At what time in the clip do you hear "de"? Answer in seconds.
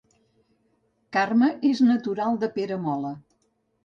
2.45-2.49